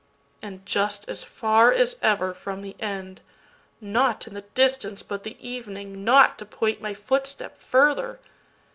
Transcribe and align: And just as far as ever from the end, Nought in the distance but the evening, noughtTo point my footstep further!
And 0.41 0.65
just 0.65 1.07
as 1.07 1.23
far 1.23 1.71
as 1.71 1.95
ever 2.01 2.33
from 2.33 2.63
the 2.63 2.75
end, 2.79 3.21
Nought 3.79 4.25
in 4.25 4.33
the 4.33 4.41
distance 4.55 5.03
but 5.03 5.21
the 5.21 5.37
evening, 5.47 5.97
noughtTo 6.03 6.49
point 6.49 6.81
my 6.81 6.95
footstep 6.95 7.55
further! 7.59 8.19